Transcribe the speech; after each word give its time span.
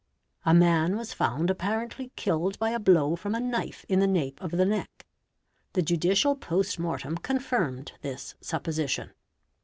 A 0.45 0.53
man 0.55 0.95
was 0.97 1.13
found 1.13 1.51
apparently 1.51 2.11
killed 2.15 2.57
by 2.57 2.71
a 2.71 2.79
blow 2.79 3.15
from 3.15 3.35
a 3.35 3.39
knife 3.39 3.85
in 3.87 3.99
the 3.99 4.07
nape 4.07 4.41
of 4.41 4.49
the 4.49 4.65
neck. 4.65 5.05
The 5.73 5.83
judicial 5.83 6.35
post 6.35 6.79
mortem 6.79 7.19
confirmed 7.19 7.91
this 8.01 8.33
supposition. 8.41 9.11